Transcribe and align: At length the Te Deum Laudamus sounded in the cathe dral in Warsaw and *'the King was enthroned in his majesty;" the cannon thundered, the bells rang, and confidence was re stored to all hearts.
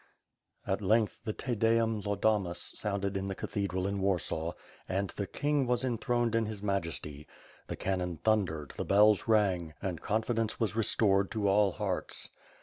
At 0.65 0.81
length 0.81 1.19
the 1.25 1.33
Te 1.33 1.53
Deum 1.53 2.01
Laudamus 2.01 2.73
sounded 2.75 3.15
in 3.15 3.27
the 3.27 3.35
cathe 3.35 3.67
dral 3.69 3.87
in 3.87 4.01
Warsaw 4.01 4.53
and 4.89 5.11
*'the 5.11 5.27
King 5.27 5.67
was 5.67 5.83
enthroned 5.83 6.33
in 6.33 6.47
his 6.47 6.63
majesty;" 6.63 7.27
the 7.67 7.75
cannon 7.75 8.17
thundered, 8.17 8.73
the 8.77 8.83
bells 8.83 9.27
rang, 9.27 9.75
and 9.79 10.01
confidence 10.01 10.59
was 10.59 10.75
re 10.75 10.83
stored 10.85 11.29
to 11.29 11.47
all 11.47 11.73
hearts. 11.73 12.31